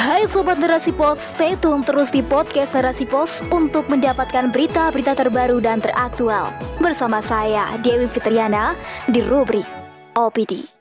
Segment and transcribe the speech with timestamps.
[0.00, 5.60] Hai Sobat Narasi Pos, stay tune terus di podcast Narasi Pos untuk mendapatkan berita-berita terbaru
[5.60, 6.48] dan teraktual.
[6.80, 8.72] Bersama saya, Dewi Fitriana,
[9.12, 9.68] di rubrik
[10.16, 10.72] OPD.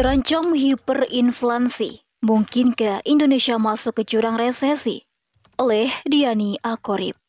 [0.00, 5.04] Terancam hiperinflasi, mungkinkah Indonesia masuk ke jurang resesi?
[5.60, 7.20] Oleh Diani Akorib.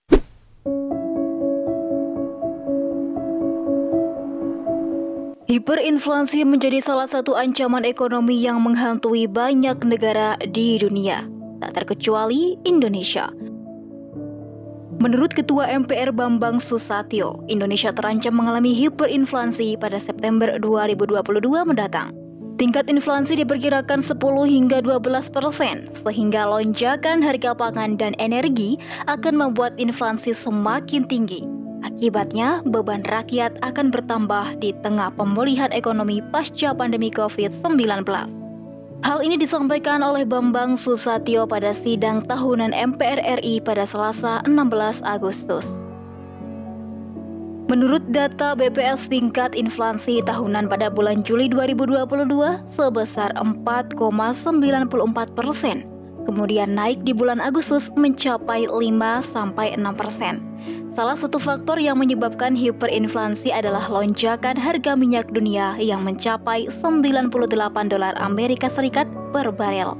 [5.51, 11.27] Hiperinflasi menjadi salah satu ancaman ekonomi yang menghantui banyak negara di dunia,
[11.59, 13.27] tak terkecuali Indonesia.
[15.03, 21.19] Menurut Ketua MPR Bambang Susatyo, Indonesia terancam mengalami hiperinflasi pada September 2022
[21.67, 22.15] mendatang.
[22.55, 28.79] Tingkat inflasi diperkirakan 10 hingga 12 persen, sehingga lonjakan harga pangan dan energi
[29.11, 31.43] akan membuat inflasi semakin tinggi.
[31.81, 38.05] Akibatnya, beban rakyat akan bertambah di tengah pemulihan ekonomi pasca pandemi COVID-19.
[39.01, 45.65] Hal ini disampaikan oleh Bambang Susatyo pada sidang tahunan MPR RI pada Selasa 16 Agustus.
[47.65, 52.29] Menurut data BPS tingkat inflasi tahunan pada bulan Juli 2022
[52.77, 54.05] sebesar 4,94
[55.33, 55.87] persen,
[56.29, 60.43] kemudian naik di bulan Agustus mencapai 5 sampai 6 persen.
[61.01, 67.33] Salah satu faktor yang menyebabkan hiperinflasi adalah lonjakan harga minyak dunia yang mencapai 98
[67.89, 69.97] dolar Amerika Serikat per barel.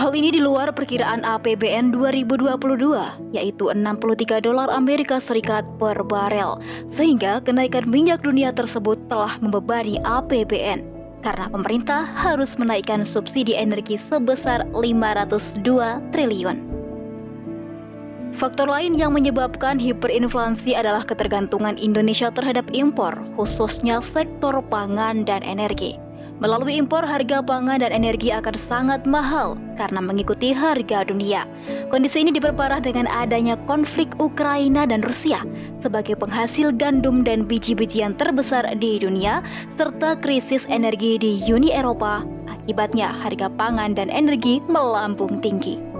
[0.00, 6.56] Hal ini di luar perkiraan APBN 2022, yaitu 63 dolar Amerika Serikat per barel,
[6.96, 10.80] sehingga kenaikan minyak dunia tersebut telah membebani APBN
[11.20, 15.60] karena pemerintah harus menaikkan subsidi energi sebesar 502
[16.16, 16.77] triliun.
[18.38, 25.98] Faktor lain yang menyebabkan hiperinflasi adalah ketergantungan Indonesia terhadap impor, khususnya sektor pangan dan energi.
[26.38, 31.50] Melalui impor, harga pangan dan energi akan sangat mahal karena mengikuti harga dunia.
[31.90, 35.42] Kondisi ini diperparah dengan adanya konflik Ukraina dan Rusia
[35.82, 39.42] sebagai penghasil gandum dan biji-bijian terbesar di dunia,
[39.74, 42.22] serta krisis energi di Uni Eropa.
[42.46, 45.97] Akibatnya, harga pangan dan energi melambung tinggi.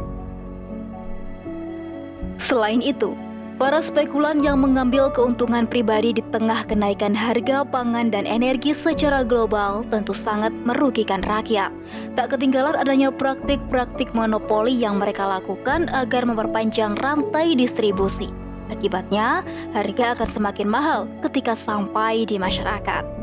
[2.38, 3.18] Selain itu,
[3.58, 9.82] para spekulan yang mengambil keuntungan pribadi di tengah kenaikan harga pangan dan energi secara global
[9.90, 11.74] tentu sangat merugikan rakyat.
[12.14, 18.30] Tak ketinggalan adanya praktik-praktik monopoli yang mereka lakukan agar memperpanjang rantai distribusi.
[18.70, 19.42] Akibatnya,
[19.74, 23.17] harga akan semakin mahal ketika sampai di masyarakat.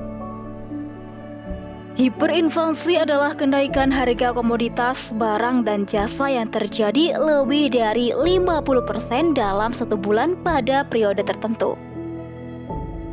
[1.96, 9.96] Hiperinflasi adalah kenaikan harga komoditas, barang, dan jasa yang terjadi lebih dari 50% dalam satu
[9.96, 11.80] bulan pada periode tertentu.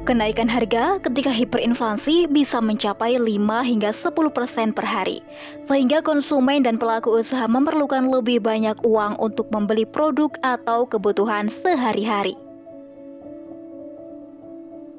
[0.02, 5.22] Kenaikan harga ketika hiperinflasi bisa mencapai 5 hingga 10% per hari,
[5.70, 12.34] sehingga konsumen dan pelaku usaha memerlukan lebih banyak uang untuk membeli produk atau kebutuhan sehari-hari.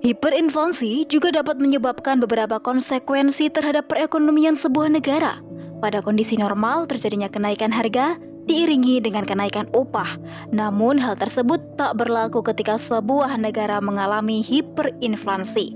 [0.04, 5.40] Hiperinflasi juga dapat menyebabkan beberapa konsekuensi terhadap perekonomian sebuah negara.
[5.80, 10.20] Pada kondisi normal, terjadinya kenaikan harga diiringi dengan kenaikan upah.
[10.52, 15.72] Namun, hal tersebut tak berlaku ketika sebuah negara mengalami hiperinflasi.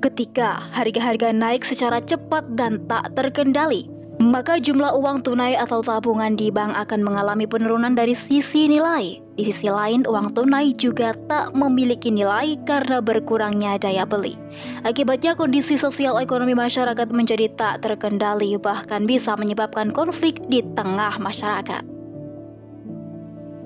[0.00, 3.84] Ketika harga-harga naik secara cepat dan tak terkendali,
[4.28, 9.18] maka jumlah uang tunai atau tabungan di bank akan mengalami penurunan dari sisi nilai.
[9.34, 14.38] Di sisi lain, uang tunai juga tak memiliki nilai karena berkurangnya daya beli.
[14.86, 21.97] Akibatnya, kondisi sosial ekonomi masyarakat menjadi tak terkendali, bahkan bisa menyebabkan konflik di tengah masyarakat.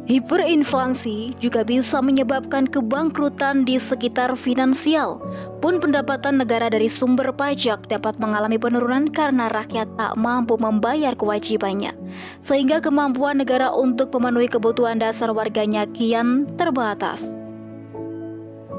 [0.03, 5.23] Hiperinflasi juga bisa menyebabkan kebangkrutan di sekitar finansial.
[5.63, 11.95] Pun pendapatan negara dari sumber pajak dapat mengalami penurunan karena rakyat tak mampu membayar kewajibannya.
[12.43, 17.23] Sehingga kemampuan negara untuk memenuhi kebutuhan dasar warganya kian terbatas.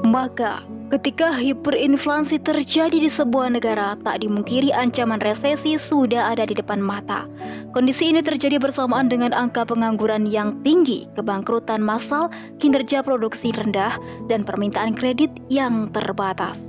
[0.04, 0.60] Maka,
[0.94, 7.26] ketika hiperinflasi terjadi di sebuah negara, tak dimungkiri ancaman resesi sudah ada di depan mata.
[7.74, 12.30] Kondisi ini terjadi bersamaan dengan angka pengangguran yang tinggi, kebangkrutan massal,
[12.62, 13.98] kinerja produksi rendah,
[14.30, 16.62] dan permintaan kredit yang terbatas.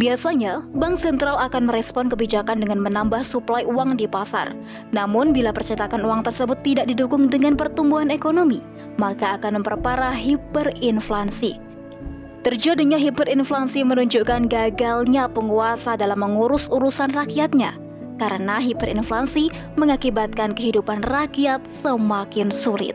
[0.00, 4.56] Biasanya, bank sentral akan merespon kebijakan dengan menambah suplai uang di pasar.
[4.96, 8.64] Namun, bila percetakan uang tersebut tidak didukung dengan pertumbuhan ekonomi,
[8.96, 11.65] maka akan memperparah hiperinflasi.
[12.46, 17.74] Terjadinya hiperinflasi menunjukkan gagalnya penguasa dalam mengurus urusan rakyatnya,
[18.22, 22.94] karena hiperinflasi mengakibatkan kehidupan rakyat semakin sulit.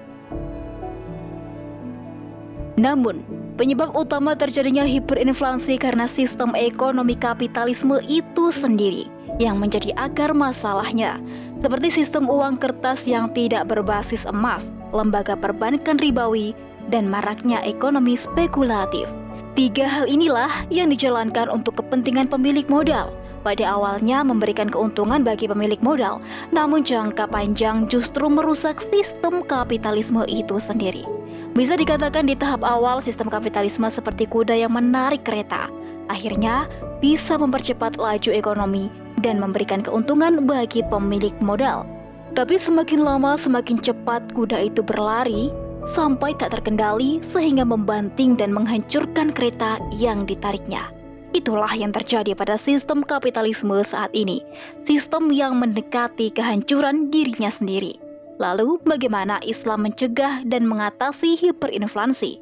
[2.80, 3.27] Namun,
[3.59, 9.06] Penyebab utama terjadinya hiperinflasi karena sistem ekonomi kapitalisme itu sendiri
[9.38, 11.21] yang menjadi akar masalahnya,
[11.62, 14.65] seperti sistem uang kertas yang tidak berbasis emas,
[14.95, 16.57] lembaga perbankan ribawi,
[16.89, 19.06] dan maraknya ekonomi spekulatif.
[19.51, 23.12] Tiga hal inilah yang dijalankan untuk kepentingan pemilik modal.
[23.44, 26.24] Pada awalnya memberikan keuntungan bagi pemilik modal,
[26.56, 31.03] namun jangka panjang justru merusak sistem kapitalisme itu sendiri.
[31.51, 35.68] Bisa dikatakan di tahap awal sistem kapitalisme seperti kuda yang menarik kereta.
[36.07, 36.71] Akhirnya
[37.03, 38.88] bisa mempercepat laju ekonomi
[39.19, 41.83] dan memberikan keuntungan bagi pemilik modal.
[42.31, 45.51] Tapi semakin lama semakin cepat kuda itu berlari
[45.92, 50.94] sampai tak terkendali sehingga membanting dan menghancurkan kereta yang ditariknya.
[51.31, 54.44] Itulah yang terjadi pada sistem kapitalisme saat ini,
[54.83, 57.95] sistem yang mendekati kehancuran dirinya sendiri.
[58.36, 62.42] Lalu, bagaimana Islam mencegah dan mengatasi hiperinflasi?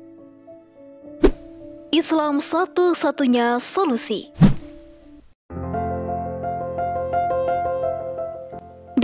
[1.94, 4.34] Islam satu-satunya solusi.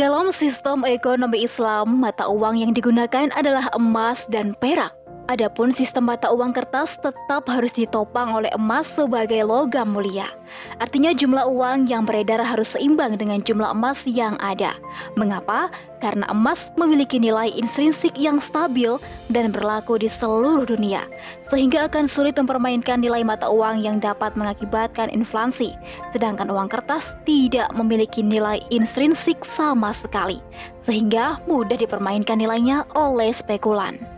[0.06, 4.94] Dalam sistem ekonomi Islam, mata uang yang digunakan adalah emas dan perak.
[5.26, 10.30] Adapun sistem mata uang kertas tetap harus ditopang oleh emas sebagai logam mulia.
[10.78, 14.78] Artinya jumlah uang yang beredar harus seimbang dengan jumlah emas yang ada.
[15.18, 15.74] Mengapa?
[15.98, 19.02] Karena emas memiliki nilai intrinsik yang stabil
[19.34, 21.10] dan berlaku di seluruh dunia,
[21.50, 25.74] sehingga akan sulit mempermainkan nilai mata uang yang dapat mengakibatkan inflasi.
[26.14, 30.38] Sedangkan uang kertas tidak memiliki nilai intrinsik sama sekali,
[30.86, 34.15] sehingga mudah dipermainkan nilainya oleh spekulan.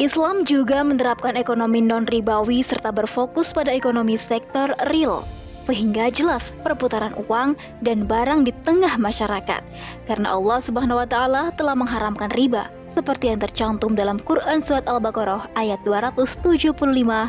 [0.00, 5.28] Islam juga menerapkan ekonomi non-ribawi serta berfokus pada ekonomi sektor real,
[5.68, 7.52] sehingga jelas perputaran uang
[7.84, 9.60] dan barang di tengah masyarakat.
[10.08, 15.52] Karena Allah Subhanahu wa taala telah mengharamkan riba, seperti yang tercantum dalam Quran surat Al-Baqarah
[15.60, 16.72] ayat 275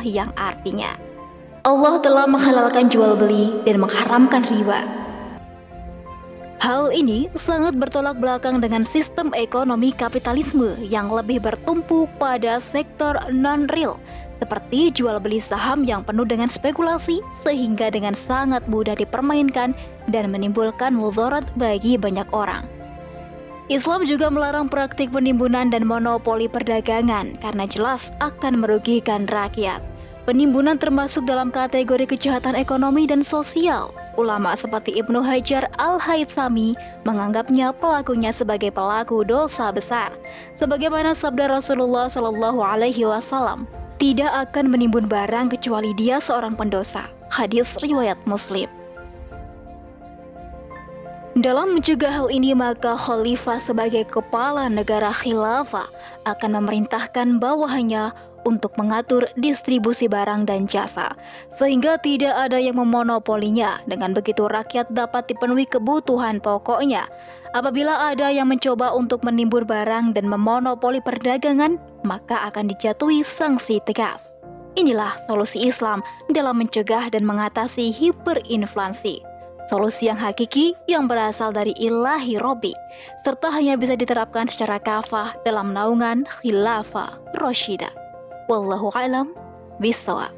[0.08, 0.96] yang artinya
[1.68, 5.01] Allah telah menghalalkan jual beli dan mengharamkan riba.
[6.62, 13.98] Hal ini sangat bertolak belakang dengan sistem ekonomi kapitalisme yang lebih bertumpu pada sektor non-real,
[14.38, 19.74] seperti jual beli saham yang penuh dengan spekulasi sehingga dengan sangat mudah dipermainkan
[20.14, 22.62] dan menimbulkan mudarat bagi banyak orang.
[23.66, 29.82] Islam juga melarang praktik penimbunan dan monopoli perdagangan karena jelas akan merugikan rakyat.
[30.30, 36.76] Penimbunan termasuk dalam kategori kejahatan ekonomi dan sosial Ulama seperti Ibnu Hajar Al-Haythami
[37.08, 40.12] menganggapnya pelakunya sebagai pelaku dosa besar.
[40.60, 43.64] Sebagaimana sabda Rasulullah Shallallahu alaihi wasallam,
[43.96, 47.08] tidak akan menimbun barang kecuali dia seorang pendosa.
[47.32, 48.68] Hadis riwayat Muslim.
[51.32, 55.88] Dalam mencegah hal ini, maka khalifah sebagai kepala negara khilafah
[56.28, 58.12] akan memerintahkan bawahannya
[58.44, 61.16] untuk mengatur distribusi barang dan jasa,
[61.56, 63.80] sehingga tidak ada yang memonopolinya.
[63.88, 67.08] Dengan begitu, rakyat dapat dipenuhi kebutuhan pokoknya.
[67.56, 74.20] Apabila ada yang mencoba untuk menimbun barang dan memonopoli perdagangan, maka akan dijatuhi sanksi tegas.
[74.76, 79.31] Inilah solusi Islam dalam mencegah dan mengatasi hiperinflasi.
[79.70, 82.74] Solusi yang hakiki yang berasal dari ilahi Robi,
[83.22, 87.92] serta hanya bisa diterapkan secara kafah dalam naungan khilafah Roshidah.
[88.50, 89.30] Wallahu alam
[89.78, 90.34] bisawab.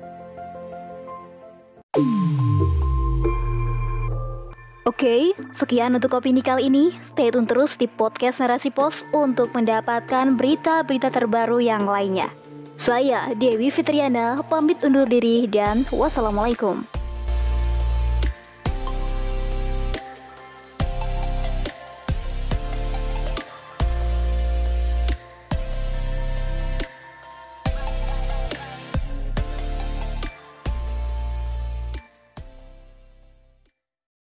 [4.85, 6.93] Oke, sekian untuk opini kali ini.
[7.11, 12.29] Stay tune terus di podcast Narasi Pos untuk mendapatkan berita-berita terbaru yang lainnya.
[12.77, 16.94] Saya Dewi Fitriana, pamit undur diri dan wassalamualaikum.